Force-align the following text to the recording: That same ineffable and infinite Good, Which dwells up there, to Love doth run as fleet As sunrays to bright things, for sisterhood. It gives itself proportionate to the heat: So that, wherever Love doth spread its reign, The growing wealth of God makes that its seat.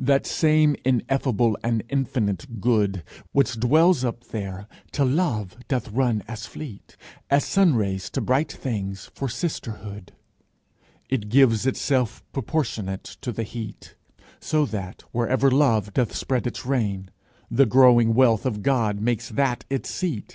That 0.00 0.26
same 0.26 0.74
ineffable 0.84 1.56
and 1.62 1.84
infinite 1.88 2.58
Good, 2.60 3.04
Which 3.30 3.60
dwells 3.60 4.04
up 4.04 4.24
there, 4.30 4.66
to 4.90 5.04
Love 5.04 5.56
doth 5.68 5.88
run 5.92 6.24
as 6.26 6.46
fleet 6.46 6.96
As 7.30 7.44
sunrays 7.44 8.10
to 8.10 8.20
bright 8.20 8.50
things, 8.50 9.08
for 9.14 9.28
sisterhood. 9.28 10.10
It 11.08 11.28
gives 11.28 11.64
itself 11.64 12.24
proportionate 12.32 13.04
to 13.20 13.30
the 13.30 13.44
heat: 13.44 13.94
So 14.40 14.66
that, 14.66 15.04
wherever 15.12 15.48
Love 15.48 15.92
doth 15.92 16.12
spread 16.12 16.44
its 16.48 16.66
reign, 16.66 17.12
The 17.48 17.64
growing 17.64 18.14
wealth 18.14 18.44
of 18.44 18.62
God 18.62 19.00
makes 19.00 19.28
that 19.28 19.64
its 19.70 19.88
seat. 19.88 20.30